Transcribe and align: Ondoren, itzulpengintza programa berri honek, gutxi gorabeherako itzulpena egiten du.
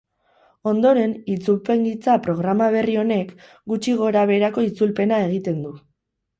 Ondoren, 0.69 1.11
itzulpengintza 1.33 2.15
programa 2.29 2.71
berri 2.77 2.97
honek, 3.03 3.31
gutxi 3.75 3.95
gorabeherako 4.03 4.67
itzulpena 4.73 5.25
egiten 5.31 5.65
du. 5.71 5.79